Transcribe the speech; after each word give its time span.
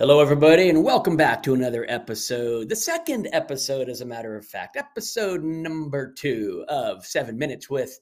Hello, 0.00 0.22
everybody, 0.22 0.70
and 0.70 0.82
welcome 0.82 1.14
back 1.14 1.42
to 1.42 1.52
another 1.52 1.84
episode. 1.86 2.70
The 2.70 2.74
second 2.74 3.28
episode, 3.34 3.90
as 3.90 4.00
a 4.00 4.06
matter 4.06 4.34
of 4.34 4.46
fact, 4.46 4.78
episode 4.78 5.44
number 5.44 6.14
two 6.14 6.64
of 6.68 7.04
Seven 7.04 7.36
Minutes 7.36 7.68
with. 7.68 8.00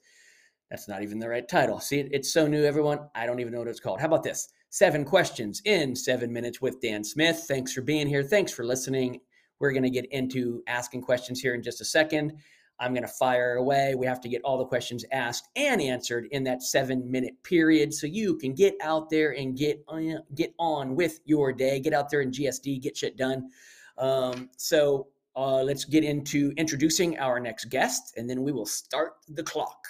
That's 0.71 0.87
not 0.87 1.03
even 1.03 1.19
the 1.19 1.29
right 1.29 1.49
title. 1.49 1.81
See, 1.81 2.09
it's 2.13 2.33
so 2.33 2.47
new, 2.47 2.63
everyone. 2.65 3.01
I 3.17 3.27
don't 3.27 3.41
even 3.41 3.53
know 3.53 3.59
what 3.59 3.67
it's 3.67 3.81
called. 3.81 3.99
How 3.99 4.07
about 4.07 4.23
this? 4.23 4.47
Seven 4.71 5.05
questions 5.05 5.61
in 5.65 5.97
seven 5.97 6.33
minutes 6.33 6.61
with 6.61 6.81
Dan 6.81 7.03
Smith. 7.03 7.47
Thanks 7.49 7.73
for 7.73 7.81
being 7.81 8.07
here. 8.07 8.23
Thanks 8.23 8.53
for 8.53 8.65
listening. 8.65 9.19
We're 9.59 9.73
going 9.73 9.83
to 9.83 9.91
get 9.91 10.07
into 10.13 10.63
asking 10.69 11.03
questions 11.03 11.41
here 11.41 11.55
in 11.57 11.65
just 11.65 11.81
a 11.81 11.85
second. 11.85 12.35
I'm 12.81 12.93
going 12.93 13.03
to 13.03 13.09
fire 13.09 13.57
away. 13.57 13.95
We 13.95 14.07
have 14.07 14.21
to 14.21 14.29
get 14.29 14.43
all 14.43 14.59
the 14.59 14.65
questions 14.65 15.05
asked 15.13 15.49
and 15.57 15.81
answered 15.81 16.29
in 16.31 16.45
that 16.45 16.63
seven 16.63 17.11
minute 17.11 17.35
period 17.43 17.93
so 17.93 18.07
you 18.07 18.37
can 18.37 18.55
get 18.55 18.77
out 18.83 19.11
there 19.11 19.33
and 19.33 19.57
get 19.57 19.83
on, 19.89 20.23
get 20.35 20.55
on 20.59 20.95
with 20.95 21.21
your 21.25 21.53
day. 21.53 21.81
Get 21.81 21.93
out 21.93 22.11
there 22.11 22.21
in 22.21 22.31
GSD, 22.31 22.81
get 22.81 22.97
shit 22.97 23.17
done. 23.17 23.51
Um, 23.97 24.51
so 24.57 25.09
uh, 25.37 25.63
let's 25.63 25.85
get 25.85 26.05
into 26.05 26.53
introducing 26.57 27.19
our 27.19 27.41
next 27.41 27.67
guest 27.67 28.15
and 28.17 28.29
then 28.29 28.43
we 28.43 28.53
will 28.53 28.67
start 28.67 29.15
the 29.29 29.43
clock. 29.43 29.87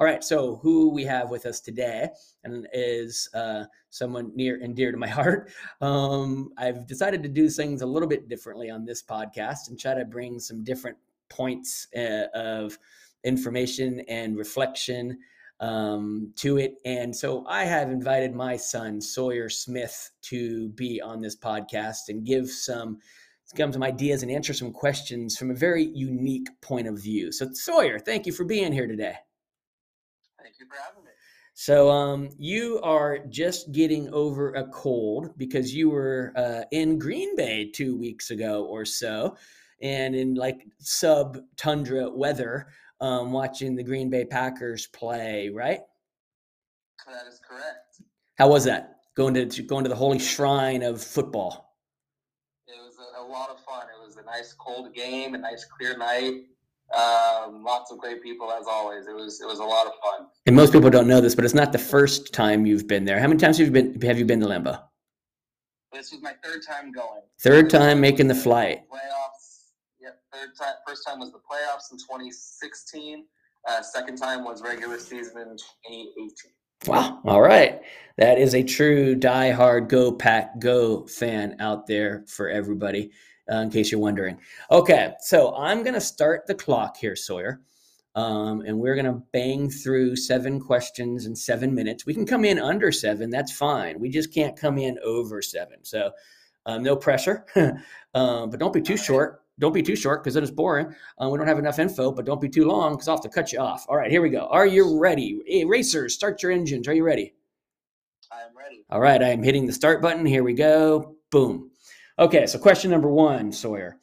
All 0.00 0.06
right, 0.06 0.22
so 0.22 0.60
who 0.62 0.90
we 0.90 1.02
have 1.04 1.28
with 1.28 1.44
us 1.44 1.60
today 1.60 2.08
and 2.44 2.68
is 2.72 3.28
uh, 3.34 3.64
someone 3.90 4.30
near 4.36 4.60
and 4.62 4.76
dear 4.76 4.92
to 4.92 4.96
my 4.96 5.08
heart. 5.18 5.50
Um, 5.80 6.50
I've 6.56 6.86
decided 6.86 7.22
to 7.24 7.28
do 7.28 7.48
things 7.50 7.82
a 7.82 7.86
little 7.86 8.08
bit 8.08 8.28
differently 8.28 8.70
on 8.70 8.84
this 8.84 9.02
podcast 9.02 9.68
and 9.68 9.78
try 9.78 9.94
to 9.94 10.04
bring 10.04 10.38
some 10.38 10.62
different 10.62 10.96
points 11.28 11.88
uh, 11.96 12.26
of 12.34 12.78
information 13.24 14.00
and 14.08 14.36
reflection 14.36 15.18
um, 15.60 16.32
to 16.36 16.58
it. 16.58 16.74
And 16.84 17.14
so 17.14 17.44
I 17.46 17.64
have 17.64 17.90
invited 17.90 18.34
my 18.34 18.56
son, 18.56 19.00
Sawyer 19.00 19.48
Smith, 19.48 20.10
to 20.22 20.68
be 20.70 21.00
on 21.00 21.20
this 21.20 21.36
podcast 21.36 22.08
and 22.08 22.24
give 22.24 22.48
some 22.48 22.98
give 23.54 23.72
some 23.72 23.82
ideas 23.82 24.22
and 24.22 24.30
answer 24.30 24.52
some 24.52 24.72
questions 24.72 25.38
from 25.38 25.50
a 25.50 25.54
very 25.54 25.84
unique 25.94 26.48
point 26.60 26.86
of 26.86 27.00
view. 27.02 27.32
So 27.32 27.48
Sawyer, 27.52 27.98
thank 27.98 28.26
you 28.26 28.32
for 28.32 28.44
being 28.44 28.72
here 28.72 28.86
today. 28.86 29.14
Thank 30.42 30.56
you 30.60 30.66
for 30.66 30.74
having 30.74 31.04
me. 31.04 31.10
So 31.54 31.90
um, 31.90 32.28
you 32.38 32.78
are 32.84 33.18
just 33.18 33.72
getting 33.72 34.12
over 34.12 34.52
a 34.52 34.68
cold 34.68 35.30
because 35.38 35.74
you 35.74 35.90
were 35.90 36.32
uh, 36.36 36.64
in 36.70 36.98
Green 36.98 37.34
Bay 37.36 37.70
two 37.74 37.96
weeks 37.96 38.30
ago 38.30 38.64
or 38.64 38.84
so 38.84 39.36
and 39.82 40.14
in 40.14 40.34
like 40.34 40.66
sub 40.78 41.38
tundra 41.56 42.10
weather, 42.10 42.68
um, 43.00 43.32
watching 43.32 43.76
the 43.76 43.82
Green 43.82 44.10
Bay 44.10 44.24
Packers 44.24 44.86
play, 44.88 45.48
right? 45.48 45.80
That 47.06 47.26
is 47.26 47.40
correct. 47.48 48.02
How 48.36 48.48
was 48.48 48.64
that? 48.64 48.96
Going 49.16 49.34
to 49.34 49.62
going 49.62 49.84
to 49.84 49.90
the 49.90 49.96
holy 49.96 50.18
shrine 50.18 50.82
of 50.82 51.02
football. 51.02 51.74
It 52.66 52.78
was 52.84 52.96
a, 52.98 53.22
a 53.22 53.24
lot 53.24 53.50
of 53.50 53.58
fun. 53.60 53.86
It 53.88 54.06
was 54.06 54.16
a 54.16 54.24
nice 54.24 54.52
cold 54.52 54.94
game, 54.94 55.34
a 55.34 55.38
nice 55.38 55.64
clear 55.64 55.96
night. 55.96 56.44
Um, 56.94 57.64
lots 57.64 57.90
of 57.90 57.98
great 57.98 58.22
people 58.22 58.50
as 58.52 58.66
always. 58.66 59.06
It 59.06 59.14
was 59.14 59.40
it 59.40 59.46
was 59.46 59.58
a 59.58 59.64
lot 59.64 59.86
of 59.86 59.92
fun. 60.02 60.28
And 60.46 60.54
most 60.54 60.72
people 60.72 60.90
don't 60.90 61.08
know 61.08 61.20
this, 61.20 61.34
but 61.34 61.44
it's 61.44 61.54
not 61.54 61.72
the 61.72 61.78
first 61.78 62.32
time 62.32 62.66
you've 62.66 62.86
been 62.86 63.04
there. 63.04 63.18
How 63.18 63.26
many 63.26 63.38
times 63.38 63.58
have 63.58 63.66
you 63.66 63.72
been 63.72 64.00
have 64.02 64.18
you 64.18 64.24
been 64.24 64.40
to 64.40 64.46
Lambeau? 64.46 64.80
This 65.92 66.12
was 66.12 66.20
my 66.22 66.34
third 66.44 66.60
time 66.62 66.92
going. 66.92 67.22
Third 67.40 67.70
time 67.70 68.00
making 68.00 68.28
the 68.28 68.34
flight. 68.34 68.82
Playoffs 68.90 69.17
Third 70.32 70.50
time, 70.60 70.74
first 70.86 71.06
time 71.06 71.20
was 71.20 71.32
the 71.32 71.38
playoffs 71.38 71.90
in 71.90 71.96
2016. 71.98 73.24
Uh, 73.66 73.82
second 73.82 74.16
time 74.16 74.44
was 74.44 74.62
regular 74.62 74.98
season 74.98 75.38
in 75.38 75.56
2018. 75.90 76.28
Wow. 76.86 77.20
All 77.24 77.40
right. 77.40 77.80
That 78.18 78.38
is 78.38 78.54
a 78.54 78.62
true 78.62 79.14
die-hard 79.14 79.88
Go 79.88 80.12
Pack 80.12 80.60
Go 80.60 81.06
fan 81.06 81.56
out 81.60 81.86
there 81.86 82.24
for 82.28 82.48
everybody, 82.48 83.10
uh, 83.50 83.56
in 83.56 83.70
case 83.70 83.90
you're 83.90 84.00
wondering. 84.00 84.38
Okay. 84.70 85.14
So 85.20 85.56
I'm 85.56 85.82
going 85.82 85.94
to 85.94 86.00
start 86.00 86.46
the 86.46 86.54
clock 86.54 86.98
here, 86.98 87.16
Sawyer. 87.16 87.62
Um, 88.14 88.60
and 88.62 88.78
we're 88.78 88.96
going 88.96 89.06
to 89.06 89.22
bang 89.32 89.70
through 89.70 90.16
seven 90.16 90.60
questions 90.60 91.24
in 91.24 91.34
seven 91.34 91.74
minutes. 91.74 92.04
We 92.04 92.14
can 92.14 92.26
come 92.26 92.44
in 92.44 92.58
under 92.58 92.92
seven. 92.92 93.30
That's 93.30 93.52
fine. 93.52 93.98
We 93.98 94.10
just 94.10 94.34
can't 94.34 94.56
come 94.58 94.76
in 94.76 94.98
over 95.04 95.40
seven. 95.40 95.84
So 95.84 96.10
um, 96.66 96.82
no 96.82 96.96
pressure, 96.96 97.46
um, 98.14 98.50
but 98.50 98.60
don't 98.60 98.72
be 98.72 98.82
too 98.82 98.96
short 98.96 99.42
don't 99.58 99.72
be 99.72 99.82
too 99.82 99.96
short 99.96 100.22
because 100.22 100.34
then 100.34 100.42
it 100.42 100.46
is 100.46 100.50
boring. 100.50 100.94
Uh, 101.20 101.28
we 101.28 101.38
don't 101.38 101.46
have 101.46 101.58
enough 101.58 101.78
info, 101.78 102.12
but 102.12 102.24
don't 102.24 102.40
be 102.40 102.48
too 102.48 102.64
long 102.64 102.92
because 102.92 103.08
I'll 103.08 103.16
have 103.16 103.22
to 103.22 103.28
cut 103.28 103.52
you 103.52 103.58
off. 103.58 103.86
All 103.88 103.96
right, 103.96 104.10
here 104.10 104.22
we 104.22 104.30
go. 104.30 104.46
Are 104.50 104.66
you 104.66 104.98
ready? 104.98 105.40
Hey, 105.46 105.64
racers, 105.64 106.14
start 106.14 106.42
your 106.42 106.52
engines. 106.52 106.86
Are 106.86 106.94
you 106.94 107.04
ready? 107.04 107.34
I 108.30 108.42
am 108.42 108.56
ready. 108.56 108.84
All 108.90 109.00
right, 109.00 109.22
I 109.22 109.28
am 109.28 109.42
hitting 109.42 109.66
the 109.66 109.72
start 109.72 110.00
button. 110.00 110.24
Here 110.24 110.44
we 110.44 110.52
go. 110.52 111.16
Boom. 111.30 111.70
Okay, 112.18 112.46
so 112.46 112.58
question 112.58 112.90
number 112.90 113.08
one, 113.08 113.52
Sawyer. 113.52 113.98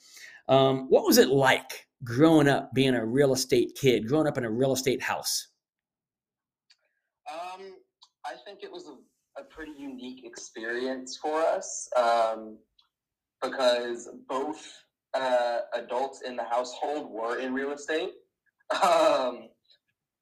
Um, 0.47 0.87
what 0.89 1.05
was 1.05 1.17
it 1.17 1.29
like 1.29 1.87
growing 2.03 2.47
up 2.47 2.73
being 2.73 2.95
a 2.95 3.05
real 3.05 3.33
estate 3.33 3.77
kid, 3.79 4.07
growing 4.07 4.27
up 4.27 4.37
in 4.37 4.45
a 4.45 4.49
real 4.49 4.73
estate 4.73 5.01
house? 5.01 5.47
Um, 7.31 7.77
I 8.25 8.33
think 8.45 8.63
it 8.63 8.71
was 8.71 8.87
a, 8.87 9.41
a 9.41 9.43
pretty 9.43 9.73
unique 9.77 10.25
experience 10.25 11.17
for 11.17 11.41
us 11.41 11.89
um, 11.97 12.57
because 13.41 14.09
both 14.29 14.71
uh, 15.15 15.59
adults 15.73 16.21
in 16.21 16.35
the 16.35 16.43
household 16.43 17.11
were 17.11 17.39
in 17.39 17.53
real 17.53 17.71
estate. 17.71 18.11
Um, 18.83 19.49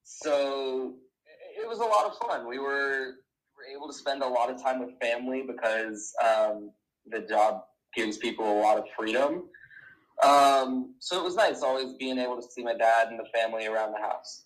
so 0.04 0.94
it 1.60 1.68
was 1.68 1.78
a 1.78 1.84
lot 1.84 2.06
of 2.06 2.16
fun. 2.18 2.48
We 2.48 2.58
were, 2.58 3.14
were 3.56 3.74
able 3.74 3.88
to 3.88 3.94
spend 3.94 4.22
a 4.22 4.28
lot 4.28 4.50
of 4.50 4.62
time 4.62 4.80
with 4.80 4.90
family 5.00 5.42
because 5.46 6.12
um, 6.24 6.70
the 7.06 7.20
job 7.20 7.62
gives 7.94 8.18
people 8.18 8.44
a 8.44 8.58
lot 8.60 8.78
of 8.78 8.84
freedom. 8.96 9.44
Um, 10.22 10.94
so 11.00 11.18
it 11.18 11.24
was 11.24 11.34
nice 11.34 11.62
always 11.62 11.94
being 11.98 12.18
able 12.18 12.36
to 12.36 12.42
see 12.42 12.62
my 12.62 12.74
dad 12.74 13.08
and 13.08 13.18
the 13.18 13.26
family 13.34 13.66
around 13.66 13.92
the 13.92 14.00
house. 14.00 14.44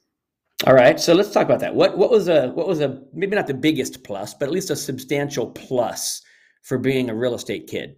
All 0.67 0.75
right, 0.75 0.99
so 0.99 1.15
let's 1.15 1.31
talk 1.31 1.45
about 1.45 1.61
that. 1.61 1.75
What 1.75 1.97
what 1.97 2.11
was 2.11 2.27
a 2.27 2.49
what 2.49 2.67
was 2.67 2.81
a 2.81 3.01
maybe 3.13 3.37
not 3.37 3.47
the 3.47 3.55
biggest 3.55 4.03
plus, 4.03 4.35
but 4.35 4.47
at 4.47 4.53
least 4.53 4.71
a 4.71 4.77
substantial 4.77 5.51
plus 5.51 6.21
for 6.63 6.79
being 6.79 7.11
a 7.11 7.15
real 7.15 7.35
estate 7.35 7.69
kid? 7.69 7.95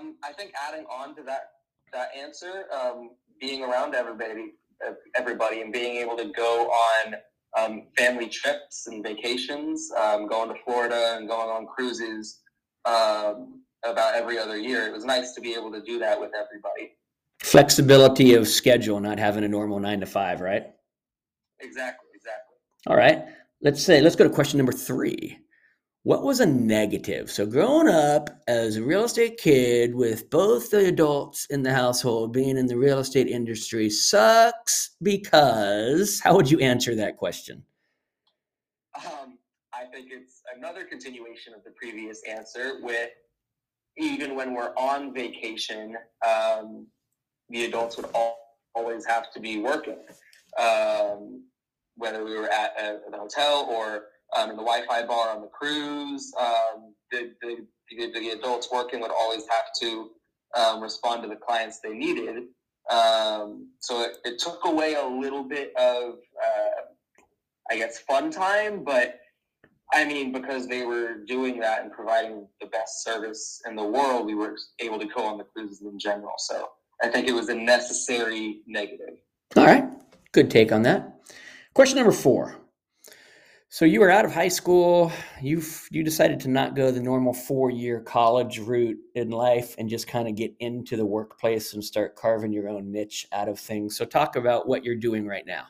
Um, 0.00 0.16
I 0.24 0.32
think 0.32 0.52
adding 0.68 0.86
on 0.86 1.14
to 1.16 1.22
that 1.24 1.50
that 1.92 2.10
answer, 2.16 2.66
um, 2.72 3.10
being 3.40 3.62
around 3.64 3.94
everybody, 3.94 4.52
everybody, 5.16 5.60
and 5.60 5.72
being 5.72 5.96
able 5.96 6.16
to 6.16 6.26
go 6.26 6.68
on 6.68 7.14
um, 7.58 7.86
family 7.96 8.28
trips 8.28 8.86
and 8.86 9.02
vacations, 9.02 9.90
um, 9.98 10.28
going 10.28 10.48
to 10.48 10.54
Florida 10.64 11.16
and 11.16 11.28
going 11.28 11.48
on 11.48 11.66
cruises 11.66 12.40
um, 12.84 13.62
about 13.84 14.14
every 14.14 14.38
other 14.38 14.56
year. 14.56 14.86
It 14.86 14.92
was 14.92 15.04
nice 15.04 15.32
to 15.34 15.40
be 15.40 15.54
able 15.54 15.72
to 15.72 15.82
do 15.82 15.98
that 15.98 16.20
with 16.20 16.30
everybody. 16.34 16.92
Flexibility 17.40 18.34
of 18.34 18.46
schedule, 18.46 19.00
not 19.00 19.18
having 19.18 19.42
a 19.42 19.48
normal 19.48 19.80
nine 19.80 19.98
to 20.00 20.06
five, 20.06 20.40
right? 20.40 20.66
Exactly, 21.58 22.08
exactly. 22.14 22.54
All 22.86 22.96
right. 22.96 23.24
Let's 23.62 23.82
say, 23.82 24.00
let's 24.00 24.16
go 24.16 24.24
to 24.24 24.30
question 24.30 24.58
number 24.58 24.72
three 24.72 25.38
what 26.02 26.22
was 26.22 26.40
a 26.40 26.46
negative? 26.46 27.30
So, 27.30 27.44
growing 27.44 27.88
up 27.88 28.30
as 28.48 28.76
a 28.76 28.82
real 28.82 29.04
estate 29.04 29.36
kid 29.38 29.94
with 29.94 30.30
both 30.30 30.70
the 30.70 30.86
adults 30.86 31.46
in 31.50 31.62
the 31.62 31.74
household 31.74 32.32
being 32.32 32.56
in 32.56 32.66
the 32.66 32.78
real 32.78 33.00
estate 33.00 33.26
industry 33.26 33.90
sucks 33.90 34.96
because 35.02 36.20
how 36.20 36.34
would 36.36 36.50
you 36.50 36.58
answer 36.60 36.94
that 36.94 37.16
question? 37.16 37.62
Um, 38.96 39.38
I 39.74 39.84
think 39.92 40.08
it's 40.10 40.42
another 40.56 40.84
continuation 40.84 41.52
of 41.54 41.64
the 41.64 41.70
previous 41.70 42.22
answer 42.28 42.78
with 42.82 43.10
even 43.98 44.34
when 44.34 44.54
we're 44.54 44.74
on 44.76 45.12
vacation, 45.12 45.96
um, 46.26 46.86
the 47.50 47.66
adults 47.66 47.96
would 47.96 48.06
all, 48.14 48.38
always 48.74 49.04
have 49.04 49.30
to 49.32 49.40
be 49.40 49.58
working, 49.58 49.98
um, 50.58 51.44
whether 51.96 52.24
we 52.24 52.36
were 52.36 52.48
at 52.48 52.72
a, 52.80 53.00
hotel 53.14 53.66
or 53.68 54.04
um, 54.36 54.50
in 54.50 54.56
the 54.56 54.62
Wi-Fi 54.62 55.06
bar 55.06 55.30
on 55.30 55.40
the 55.40 55.48
cruise. 55.48 56.32
Um, 56.38 56.94
the, 57.10 57.32
the, 57.42 57.66
the, 58.12 58.28
adults 58.30 58.68
working 58.72 59.00
would 59.00 59.10
always 59.10 59.44
have 59.48 59.66
to 59.80 60.10
um, 60.56 60.80
respond 60.80 61.22
to 61.22 61.28
the 61.28 61.36
clients 61.36 61.80
they 61.82 61.92
needed. 61.92 62.44
Um, 62.90 63.68
so 63.80 64.02
it, 64.02 64.18
it, 64.24 64.38
took 64.38 64.64
away 64.64 64.94
a 64.94 65.04
little 65.04 65.42
bit 65.42 65.72
of, 65.76 66.14
uh, 66.14 66.82
I 67.70 67.76
guess, 67.76 67.98
fun 68.00 68.30
time, 68.30 68.84
but 68.84 69.20
I 69.92 70.04
mean, 70.04 70.32
because 70.32 70.66
they 70.66 70.84
were 70.84 71.16
doing 71.26 71.58
that 71.60 71.82
and 71.82 71.92
providing 71.92 72.46
the 72.60 72.66
best 72.68 73.02
service 73.04 73.60
in 73.68 73.74
the 73.74 73.84
world, 73.84 74.26
we 74.26 74.34
were 74.34 74.56
able 74.78 74.98
to 74.98 75.06
go 75.06 75.24
on 75.24 75.38
the 75.38 75.44
cruises 75.44 75.82
in 75.82 75.98
general. 75.98 76.34
So 76.38 76.68
I 77.02 77.08
think 77.08 77.28
it 77.28 77.32
was 77.32 77.48
a 77.48 77.54
necessary 77.54 78.60
negative. 78.66 79.16
All 79.56 79.66
right. 79.66 79.84
Good 80.32 80.50
take 80.50 80.70
on 80.70 80.82
that. 80.82 81.20
Question 81.74 81.96
number 81.96 82.12
four 82.12 82.56
so 83.72 83.84
you 83.84 84.00
were 84.00 84.10
out 84.10 84.24
of 84.24 84.32
high 84.34 84.48
school. 84.48 85.12
You 85.40 85.62
you 85.92 86.02
decided 86.02 86.40
to 86.40 86.48
not 86.48 86.74
go 86.74 86.90
the 86.90 87.00
normal 87.00 87.32
four 87.32 87.70
year 87.70 88.00
college 88.00 88.58
route 88.58 88.98
in 89.14 89.30
life 89.30 89.76
and 89.78 89.88
just 89.88 90.08
kind 90.08 90.26
of 90.26 90.34
get 90.34 90.52
into 90.58 90.96
the 90.96 91.06
workplace 91.06 91.72
and 91.72 91.82
start 91.82 92.16
carving 92.16 92.52
your 92.52 92.68
own 92.68 92.90
niche 92.90 93.28
out 93.32 93.48
of 93.48 93.60
things. 93.60 93.96
So 93.96 94.04
talk 94.04 94.34
about 94.34 94.66
what 94.66 94.84
you're 94.84 94.96
doing 94.96 95.24
right 95.24 95.46
now. 95.46 95.66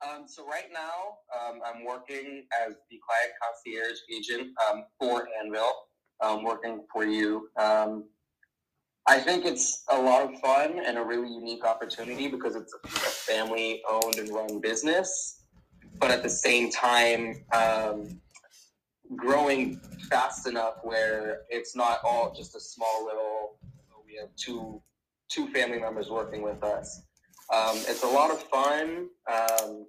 Um, 0.00 0.24
so 0.26 0.46
right 0.46 0.68
now, 0.72 1.18
um, 1.36 1.60
I'm 1.66 1.84
working 1.84 2.44
as 2.64 2.74
the 2.88 3.00
client 3.04 3.32
concierge 3.42 3.98
agent 4.12 4.52
um, 4.68 4.84
for 5.00 5.28
Anvil. 5.42 5.72
I'm 6.20 6.44
working 6.44 6.84
for 6.92 7.04
you. 7.04 7.48
Um, 7.56 8.04
I 9.08 9.18
think 9.18 9.44
it's 9.44 9.82
a 9.90 10.00
lot 10.00 10.22
of 10.22 10.40
fun 10.40 10.80
and 10.84 10.98
a 10.98 11.02
really 11.04 11.32
unique 11.32 11.64
opportunity 11.64 12.28
because 12.28 12.54
it's 12.54 12.72
a 12.84 12.88
family 12.88 13.82
owned 13.90 14.14
and 14.14 14.28
run 14.32 14.60
business, 14.60 15.41
but 16.02 16.10
at 16.10 16.24
the 16.24 16.28
same 16.28 16.68
time, 16.68 17.44
um, 17.52 18.20
growing 19.14 19.76
fast 20.10 20.48
enough 20.48 20.74
where 20.82 21.42
it's 21.48 21.76
not 21.76 22.00
all 22.04 22.34
just 22.36 22.56
a 22.56 22.60
small 22.60 23.06
little. 23.06 23.56
We 24.04 24.18
have 24.20 24.34
two 24.36 24.82
two 25.30 25.46
family 25.52 25.78
members 25.78 26.10
working 26.10 26.42
with 26.42 26.62
us. 26.64 27.02
Um, 27.54 27.76
it's 27.76 28.02
a 28.02 28.08
lot 28.08 28.30
of 28.32 28.42
fun 28.42 29.08
um, 29.32 29.86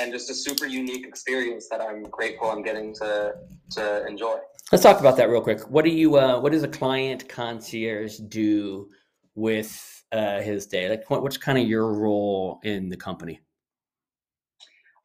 and 0.00 0.12
just 0.12 0.30
a 0.30 0.34
super 0.34 0.66
unique 0.66 1.06
experience 1.06 1.68
that 1.68 1.80
I'm 1.80 2.04
grateful 2.04 2.50
I'm 2.50 2.62
getting 2.62 2.94
to 2.94 3.34
to 3.72 4.06
enjoy. 4.06 4.38
Let's 4.72 4.82
talk 4.82 4.98
about 4.98 5.18
that 5.18 5.28
real 5.28 5.42
quick. 5.42 5.60
What 5.68 5.84
do 5.84 5.90
you? 5.90 6.16
Uh, 6.16 6.40
what 6.40 6.52
does 6.52 6.62
a 6.62 6.68
client 6.68 7.28
concierge 7.28 8.16
do 8.16 8.88
with 9.34 10.04
uh, 10.10 10.40
his 10.40 10.66
day? 10.66 10.88
Like, 10.88 11.10
what, 11.10 11.22
what's 11.22 11.36
kind 11.36 11.58
of 11.58 11.68
your 11.68 11.92
role 11.92 12.60
in 12.64 12.88
the 12.88 12.96
company? 12.96 13.40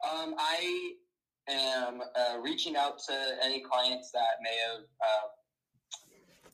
Um, 0.06 0.34
I 0.38 0.92
am 1.48 2.00
uh, 2.00 2.38
reaching 2.40 2.76
out 2.76 2.98
to 3.08 3.14
any 3.42 3.60
clients 3.60 4.10
that 4.12 4.38
may 4.42 4.56
have 4.68 4.84
uh, 5.00 5.28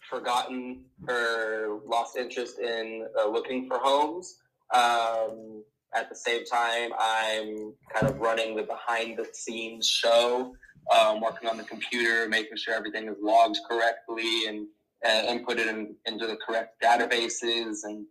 forgotten 0.09 0.85
or 1.09 1.81
lost 1.87 2.17
interest 2.17 2.59
in 2.59 3.07
uh, 3.19 3.29
looking 3.29 3.67
for 3.67 3.79
homes. 3.79 4.39
Um, 4.73 5.65
at 5.95 6.09
the 6.09 6.17
same 6.17 6.45
time, 6.47 6.93
I'm 6.99 7.75
kind 7.93 8.07
of 8.09 8.19
running 8.21 8.57
the 8.57 8.63
behind 8.63 9.19
the 9.19 9.27
scenes 9.33 9.87
show 9.87 10.55
um, 10.97 11.21
working 11.21 11.49
on 11.49 11.59
the 11.59 11.65
computer, 11.65 12.29
making 12.29 12.57
sure 12.57 12.75
everything 12.75 13.09
is 13.09 13.17
logged 13.21 13.59
correctly 13.69 14.47
and 14.49 14.67
uh, 15.05 15.31
inputted 15.31 15.69
in, 15.69 15.95
into 16.07 16.27
the 16.27 16.37
correct 16.37 16.83
databases 16.83 17.81
and 17.85 18.07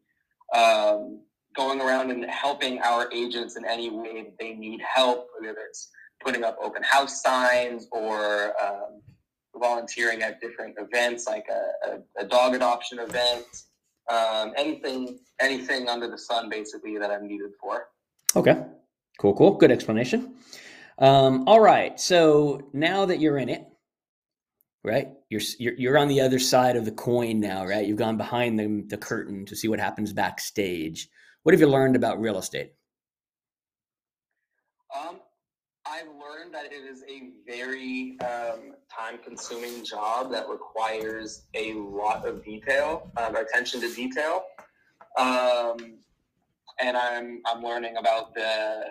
um, 0.56 1.22
going 1.56 1.82
around 1.82 2.12
and 2.12 2.26
helping 2.26 2.80
our 2.82 3.12
agents 3.12 3.58
in 3.58 3.66
any 3.66 3.90
way 3.90 4.24
that 4.24 4.38
they 4.40 4.54
need 4.54 4.82
help, 4.82 5.28
whether 5.40 5.56
it's 5.68 5.90
putting 6.24 6.44
up 6.44 6.58
open 6.62 6.84
house 6.84 7.22
signs 7.22 7.88
or 7.92 8.54
um, 8.64 9.02
volunteering 9.56 10.22
at 10.22 10.40
different 10.40 10.76
events 10.78 11.28
like 11.28 11.46
a, 11.50 11.90
a, 11.90 12.24
a 12.24 12.28
dog 12.28 12.54
adoption 12.54 13.00
event, 13.00 13.46
um, 14.10 14.54
anything, 14.56 15.20
anything 15.40 15.90
under 15.90 16.10
the 16.10 16.18
sun 16.18 16.50
basically 16.50 16.98
that 16.98 17.12
I'm 17.12 17.28
needed 17.28 17.52
for. 17.60 17.88
Okay, 18.36 18.64
cool, 19.20 19.34
cool, 19.34 19.52
good 19.56 19.72
explanation. 19.72 20.36
Um, 21.00 21.44
all 21.48 21.60
right. 21.60 22.00
So 22.00 22.70
now 22.74 23.06
that 23.06 23.20
you're 23.20 23.38
in 23.38 23.50
it, 23.50 23.66
right? 24.84 25.10
You're, 25.30 25.42
you're 25.60 25.74
you're 25.74 25.98
on 25.98 26.08
the 26.08 26.22
other 26.22 26.40
side 26.40 26.76
of 26.76 26.86
the 26.86 26.92
coin 26.92 27.40
now, 27.40 27.66
right? 27.66 27.86
You've 27.86 27.98
gone 27.98 28.18
behind 28.18 28.60
the 28.60 28.84
the 28.88 28.98
curtain 28.98 29.46
to 29.48 29.56
see 29.56 29.68
what 29.68 29.80
happens 29.80 30.14
backstage. 30.14 31.10
What 31.44 31.54
have 31.54 31.60
you 31.60 31.68
learned 31.68 31.96
about 31.96 32.22
real 32.22 32.38
estate? 32.38 32.74
Um, 34.96 35.20
I've 35.88 36.08
learned 36.08 36.54
that 36.54 36.66
it 36.66 36.84
is 36.86 37.04
a 37.10 37.32
very 37.48 38.18
um, 38.20 38.76
time-consuming 38.96 39.84
job 39.84 40.32
that 40.32 40.48
requires 40.48 41.44
a 41.56 41.74
lot 41.74 42.28
of 42.28 42.44
detail, 42.44 43.10
um, 43.18 43.36
attention 43.36 43.82
to 43.82 43.92
detail, 43.94 44.44
um, 45.18 45.96
and 46.80 46.96
I'm 46.96 47.42
I'm 47.46 47.64
learning 47.64 47.98
about 47.98 48.34
the 48.36 48.86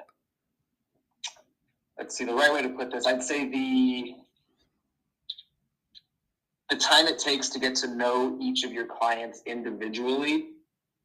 let's 1.98 2.16
see 2.16 2.24
the 2.24 2.34
right 2.34 2.52
way 2.52 2.62
to 2.62 2.68
put 2.70 2.90
this 2.90 3.06
i'd 3.06 3.22
say 3.22 3.48
the 3.48 4.14
the 6.70 6.76
time 6.76 7.06
it 7.06 7.18
takes 7.18 7.48
to 7.50 7.58
get 7.58 7.74
to 7.74 7.88
know 7.94 8.38
each 8.40 8.64
of 8.64 8.72
your 8.72 8.86
clients 8.86 9.42
individually 9.44 10.48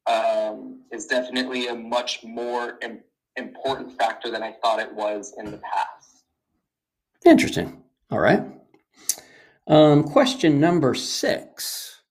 um, 0.06 0.82
is 0.92 1.06
definitely 1.06 1.68
a 1.68 1.74
much 1.74 2.22
more 2.24 2.78
Im- 2.82 3.02
important 3.36 3.92
factor 3.98 4.30
than 4.30 4.42
i 4.42 4.52
thought 4.62 4.80
it 4.80 4.92
was 4.94 5.34
in 5.38 5.50
the 5.50 5.58
past. 5.58 6.24
Interesting. 7.24 7.82
All 8.10 8.20
right. 8.20 8.42
Um, 9.66 10.04
question 10.04 10.60
number 10.60 10.94
six. 10.94 12.02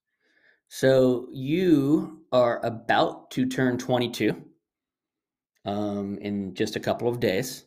So 0.68 1.28
you 1.32 2.26
are 2.34 2.64
about 2.66 3.32
to 3.32 3.46
turn 3.46 3.78
22 3.78 4.36
um, 5.64 6.18
in 6.20 6.54
just 6.54 6.76
a 6.76 6.82
couple 6.82 7.08
of 7.08 7.22
days. 7.22 7.64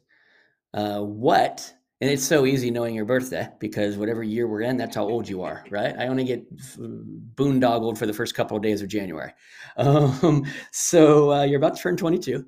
Uh, 0.74 1.00
what 1.00 1.72
and 2.00 2.08
it's 2.08 2.24
so 2.24 2.46
easy 2.46 2.70
knowing 2.70 2.94
your 2.94 3.04
birthday 3.04 3.48
because 3.58 3.96
whatever 3.96 4.22
year 4.22 4.46
we're 4.46 4.60
in, 4.60 4.76
that's 4.76 4.94
how 4.94 5.04
old 5.04 5.28
you 5.28 5.42
are, 5.42 5.64
right? 5.68 5.96
I 5.98 6.06
only 6.06 6.22
get 6.22 6.44
boondoggled 6.56 7.98
for 7.98 8.06
the 8.06 8.12
first 8.12 8.34
couple 8.36 8.56
of 8.56 8.62
days 8.62 8.82
of 8.82 8.88
January. 8.88 9.32
Um, 9.76 10.44
so 10.72 11.32
uh, 11.32 11.44
you're 11.44 11.58
about 11.58 11.76
to 11.76 11.82
turn 11.82 11.96
22. 11.96 12.44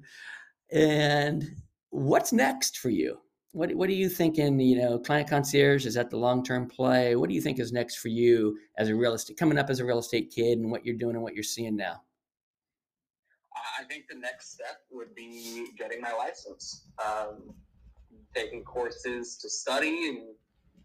And 0.72 1.48
what's 1.90 2.32
next 2.32 2.78
for 2.78 2.90
you? 2.90 3.18
What, 3.52 3.72
what 3.76 3.88
are 3.88 3.92
you 3.92 4.08
thinking? 4.08 4.58
You 4.58 4.78
know, 4.78 4.98
client 4.98 5.30
concierge, 5.30 5.86
is 5.86 5.94
that 5.94 6.10
the 6.10 6.16
long 6.16 6.42
term 6.42 6.66
play? 6.68 7.14
What 7.14 7.28
do 7.28 7.34
you 7.36 7.40
think 7.40 7.60
is 7.60 7.70
next 7.70 7.98
for 7.98 8.08
you 8.08 8.58
as 8.78 8.88
a 8.88 8.96
real 8.96 9.14
estate, 9.14 9.36
coming 9.36 9.58
up 9.58 9.70
as 9.70 9.78
a 9.78 9.84
real 9.84 10.00
estate 10.00 10.32
kid 10.34 10.58
and 10.58 10.72
what 10.72 10.84
you're 10.84 10.96
doing 10.96 11.14
and 11.14 11.22
what 11.22 11.34
you're 11.34 11.44
seeing 11.44 11.76
now? 11.76 12.02
I 13.78 13.84
think 13.84 14.06
the 14.08 14.18
next 14.18 14.54
step 14.54 14.82
would 14.90 15.14
be 15.14 15.68
getting 15.78 16.00
my 16.00 16.12
license. 16.12 16.86
Um, 17.04 17.54
taking 18.34 18.64
courses 18.64 19.36
to 19.36 19.48
study 19.48 20.08
and 20.08 20.18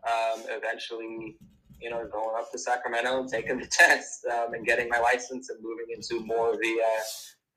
um, 0.06 0.44
eventually, 0.50 1.38
you 1.80 1.90
know, 1.90 2.08
going 2.12 2.36
up 2.38 2.52
to 2.52 2.60
Sacramento 2.60 3.20
and 3.20 3.30
taking 3.30 3.60
the 3.60 3.68
test 3.72 4.26
um, 4.26 4.54
and 4.54 4.66
getting 4.66 4.90
my 4.90 5.00
license 5.00 5.50
and 5.50 5.62
moving 5.62 5.88
into 5.90 6.26
more 6.26 6.54
of 6.54 6.60
the 6.60 6.82
uh, 6.82 7.04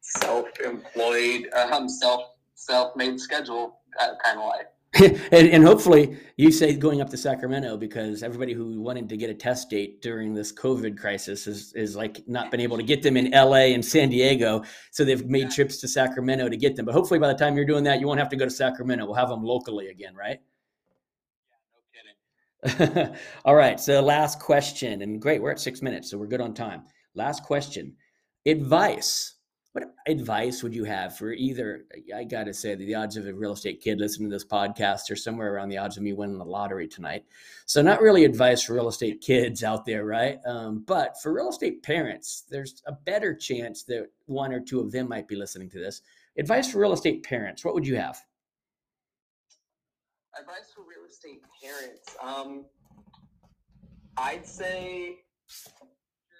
self-employed, 0.00 1.48
um, 1.52 1.88
self 1.88 2.22
self-made 2.54 3.20
schedule 3.20 3.78
uh, 4.00 4.14
kind 4.24 4.38
of 4.38 4.46
life. 4.46 4.66
and, 5.32 5.48
and, 5.48 5.64
hopefully 5.64 6.16
you 6.36 6.50
say 6.50 6.74
going 6.74 7.00
up 7.00 7.08
to 7.10 7.16
Sacramento 7.16 7.76
because 7.76 8.22
everybody 8.22 8.52
who 8.52 8.80
wanted 8.80 9.08
to 9.08 9.16
get 9.16 9.30
a 9.30 9.34
test 9.34 9.70
date 9.70 10.02
during 10.02 10.34
this 10.34 10.52
COVID 10.52 10.98
crisis 10.98 11.46
is, 11.46 11.72
is 11.74 11.94
like 11.94 12.26
not 12.26 12.50
been 12.50 12.60
able 12.60 12.76
to 12.76 12.82
get 12.82 13.02
them 13.02 13.16
in 13.16 13.30
LA 13.30 13.72
and 13.74 13.84
San 13.84 14.08
Diego. 14.08 14.62
So 14.90 15.04
they've 15.04 15.24
made 15.26 15.50
trips 15.50 15.78
to 15.78 15.88
Sacramento 15.88 16.48
to 16.48 16.56
get 16.56 16.74
them. 16.74 16.84
But 16.84 16.94
hopefully 16.94 17.20
by 17.20 17.28
the 17.28 17.38
time 17.38 17.56
you're 17.56 17.66
doing 17.66 17.84
that, 17.84 18.00
you 18.00 18.06
won't 18.06 18.18
have 18.18 18.28
to 18.30 18.36
go 18.36 18.44
to 18.44 18.50
Sacramento. 18.50 19.04
We'll 19.04 19.14
have 19.14 19.28
them 19.28 19.44
locally 19.44 19.88
again, 19.88 20.14
right? 20.14 20.40
No 22.64 22.70
kidding. 22.86 23.16
All 23.44 23.54
right. 23.54 23.78
So 23.78 24.00
last 24.00 24.40
question 24.40 25.02
and 25.02 25.20
great. 25.22 25.40
We're 25.40 25.52
at 25.52 25.60
six 25.60 25.80
minutes. 25.80 26.10
So 26.10 26.18
we're 26.18 26.26
good 26.26 26.40
on 26.40 26.54
time. 26.54 26.82
Last 27.14 27.44
question 27.44 27.94
advice 28.46 29.34
what 29.78 29.94
advice 30.06 30.62
would 30.62 30.74
you 30.74 30.84
have 30.84 31.16
for 31.16 31.32
either 31.32 31.84
i 32.14 32.24
gotta 32.24 32.52
say 32.52 32.74
the 32.74 32.94
odds 32.94 33.16
of 33.16 33.26
a 33.26 33.32
real 33.32 33.52
estate 33.52 33.80
kid 33.80 34.00
listening 34.00 34.28
to 34.28 34.34
this 34.34 34.44
podcast 34.44 35.10
are 35.10 35.16
somewhere 35.16 35.54
around 35.54 35.68
the 35.68 35.78
odds 35.78 35.96
of 35.96 36.02
me 36.02 36.12
winning 36.12 36.38
the 36.38 36.44
lottery 36.44 36.88
tonight. 36.88 37.24
So 37.66 37.82
not 37.82 38.00
really 38.00 38.24
advice 38.24 38.62
for 38.62 38.74
real 38.74 38.88
estate 38.88 39.20
kids 39.20 39.62
out 39.62 39.84
there 39.84 40.04
right? 40.04 40.38
Um, 40.46 40.84
but 40.86 41.20
for 41.20 41.32
real 41.32 41.50
estate 41.50 41.82
parents 41.82 42.44
there's 42.50 42.82
a 42.86 42.92
better 42.92 43.34
chance 43.34 43.84
that 43.84 44.08
one 44.26 44.52
or 44.52 44.60
two 44.60 44.80
of 44.80 44.90
them 44.90 45.08
might 45.08 45.28
be 45.28 45.36
listening 45.36 45.70
to 45.70 45.78
this. 45.78 46.02
Advice 46.36 46.70
for 46.70 46.80
real 46.80 46.92
estate 46.92 47.22
parents 47.22 47.64
what 47.64 47.74
would 47.74 47.86
you 47.86 47.96
have? 47.96 48.18
Advice 50.38 50.72
for 50.74 50.82
real 50.82 51.08
estate 51.08 51.42
parents 51.62 52.16
um, 52.22 52.64
i'd 54.18 54.46
say 54.46 55.16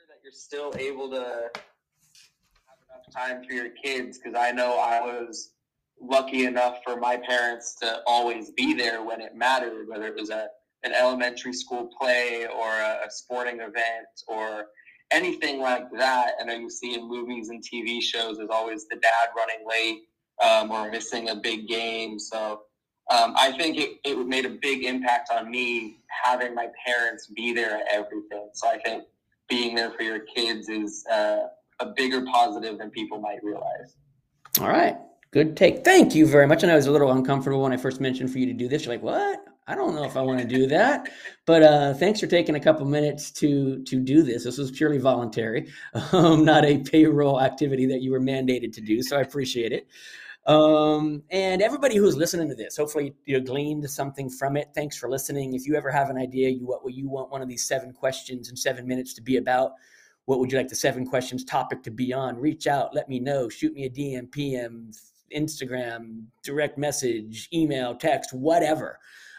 that 0.08 0.18
you're 0.22 0.32
still 0.32 0.72
able 0.78 1.10
to 1.10 1.50
time 3.12 3.44
for 3.44 3.52
your 3.52 3.70
kids 3.82 4.18
because 4.18 4.38
I 4.38 4.52
know 4.52 4.78
I 4.78 5.00
was 5.00 5.50
lucky 6.00 6.46
enough 6.46 6.78
for 6.84 6.96
my 6.96 7.16
parents 7.16 7.74
to 7.82 8.00
always 8.06 8.50
be 8.50 8.74
there 8.74 9.02
when 9.02 9.20
it 9.20 9.34
mattered, 9.34 9.88
whether 9.88 10.06
it 10.06 10.14
was 10.14 10.30
a 10.30 10.48
an 10.84 10.92
elementary 10.92 11.52
school 11.52 11.90
play 11.98 12.46
or 12.46 12.68
a, 12.68 13.06
a 13.06 13.10
sporting 13.10 13.60
event 13.60 14.06
or 14.28 14.66
anything 15.10 15.60
like 15.60 15.90
that. 15.96 16.32
I 16.40 16.44
know 16.44 16.54
you 16.54 16.70
see 16.70 16.94
in 16.94 17.08
movies 17.08 17.48
and 17.48 17.62
TV 17.62 18.00
shows, 18.00 18.36
there's 18.38 18.50
always 18.50 18.86
the 18.88 18.96
dad 18.96 19.28
running 19.36 19.66
late 19.68 20.02
um, 20.40 20.70
or 20.70 20.90
missing 20.90 21.30
a 21.30 21.34
big 21.34 21.66
game. 21.66 22.18
So 22.18 22.62
um, 23.10 23.34
I 23.36 23.52
think 23.56 23.78
it, 23.78 23.98
it 24.04 24.26
made 24.26 24.44
a 24.44 24.50
big 24.50 24.84
impact 24.84 25.30
on 25.32 25.50
me 25.50 25.96
having 26.24 26.54
my 26.54 26.68
parents 26.86 27.26
be 27.26 27.52
there 27.52 27.76
at 27.76 27.86
everything. 27.90 28.50
So 28.52 28.68
I 28.68 28.78
think 28.78 29.04
being 29.48 29.74
there 29.74 29.90
for 29.90 30.02
your 30.02 30.20
kids 30.20 30.68
is 30.68 31.04
uh, 31.10 31.46
a 31.80 31.86
bigger 31.86 32.24
positive 32.24 32.78
than 32.78 32.90
people 32.90 33.20
might 33.20 33.42
realize. 33.42 33.96
All 34.60 34.68
right. 34.68 34.96
Good 35.30 35.56
take. 35.56 35.84
Thank 35.84 36.14
you 36.14 36.26
very 36.26 36.46
much. 36.46 36.62
And 36.62 36.72
I 36.72 36.76
was 36.76 36.86
a 36.86 36.90
little 36.90 37.12
uncomfortable 37.12 37.62
when 37.62 37.72
I 37.72 37.76
first 37.76 38.00
mentioned 38.00 38.32
for 38.32 38.38
you 38.38 38.46
to 38.46 38.54
do 38.54 38.66
this. 38.66 38.84
You're 38.84 38.94
like, 38.94 39.02
what? 39.02 39.40
I 39.66 39.74
don't 39.74 39.94
know 39.94 40.04
if 40.04 40.16
I 40.16 40.22
want 40.22 40.40
to 40.40 40.46
do 40.46 40.66
that. 40.68 41.10
But 41.44 41.62
uh, 41.62 41.94
thanks 41.94 42.20
for 42.20 42.26
taking 42.26 42.54
a 42.54 42.60
couple 42.60 42.86
minutes 42.86 43.30
to 43.32 43.84
to 43.84 44.00
do 44.00 44.22
this. 44.22 44.44
This 44.44 44.56
was 44.56 44.70
purely 44.70 44.98
voluntary, 44.98 45.68
um, 46.12 46.44
not 46.44 46.64
a 46.64 46.78
payroll 46.78 47.40
activity 47.40 47.86
that 47.86 48.00
you 48.00 48.10
were 48.10 48.20
mandated 48.20 48.72
to 48.74 48.80
do. 48.80 49.02
So 49.02 49.18
I 49.18 49.20
appreciate 49.20 49.72
it. 49.72 49.86
Um, 50.46 51.22
and 51.30 51.60
everybody 51.60 51.96
who's 51.96 52.16
listening 52.16 52.48
to 52.48 52.54
this, 52.54 52.78
hopefully 52.78 53.14
you 53.26 53.38
gleaned 53.40 53.88
something 53.90 54.30
from 54.30 54.56
it. 54.56 54.68
Thanks 54.74 54.96
for 54.96 55.10
listening. 55.10 55.52
If 55.52 55.66
you 55.66 55.76
ever 55.76 55.90
have 55.90 56.08
an 56.08 56.16
idea, 56.16 56.48
you 56.48 56.64
what 56.64 56.94
you 56.94 57.10
want 57.10 57.30
one 57.30 57.42
of 57.42 57.48
these 57.48 57.68
seven 57.68 57.92
questions 57.92 58.48
in 58.48 58.56
seven 58.56 58.86
minutes 58.86 59.12
to 59.14 59.22
be 59.22 59.36
about, 59.36 59.72
what 60.28 60.38
would 60.38 60.52
you 60.52 60.58
like 60.58 60.68
the 60.68 60.74
seven 60.74 61.06
questions 61.06 61.42
topic 61.42 61.82
to 61.84 61.90
be 61.90 62.12
on? 62.12 62.36
Reach 62.36 62.66
out, 62.66 62.94
let 62.94 63.08
me 63.08 63.18
know, 63.18 63.48
shoot 63.48 63.72
me 63.72 63.86
a 63.86 63.90
DM, 63.90 64.30
PM, 64.30 64.90
Instagram, 65.34 66.24
direct 66.44 66.76
message, 66.76 67.48
email, 67.50 67.94
text, 67.94 68.34
whatever. 68.34 68.98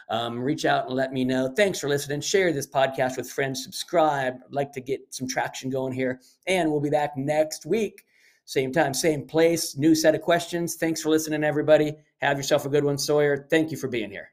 Um, 0.10 0.40
reach 0.40 0.66
out 0.66 0.88
and 0.88 0.96
let 0.96 1.14
me 1.14 1.24
know. 1.24 1.54
Thanks 1.56 1.80
for 1.80 1.88
listening. 1.88 2.22
Share 2.22 2.52
this 2.52 2.66
podcast 2.66 3.18
with 3.18 3.30
friends. 3.30 3.64
Subscribe. 3.64 4.38
I'd 4.44 4.52
like 4.52 4.72
to 4.74 4.82
get 4.82 5.02
some 5.14 5.28
traction 5.28 5.70
going 5.70 5.94
here. 5.94 6.22
And 6.48 6.72
we'll 6.72 6.82
be 6.82 6.90
back 6.90 7.16
next 7.16 7.68
week 7.68 8.04
same 8.50 8.72
time, 8.72 8.96
same 8.96 9.28
place, 9.28 9.78
new 9.78 9.94
set 9.94 10.16
of 10.16 10.22
questions. 10.22 10.74
Thanks 10.74 11.04
for 11.04 11.10
listening, 11.10 11.44
everybody. 11.44 11.94
Have 12.18 12.36
yourself 12.36 12.66
a 12.66 12.70
good 12.70 12.84
one, 12.84 12.98
Sawyer. 12.98 13.46
Thank 13.48 13.70
you 13.70 13.78
for 13.78 13.88
being 13.88 14.10
here. 14.10 14.32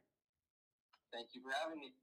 Thank 1.12 1.34
you 1.34 1.42
for 1.42 1.50
having 1.62 1.78
me. 1.78 1.95